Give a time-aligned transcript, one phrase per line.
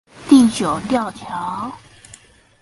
[0.27, 1.71] 地久吊橋